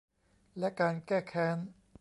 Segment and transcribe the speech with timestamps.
[0.59, 1.57] และการแก้แค้น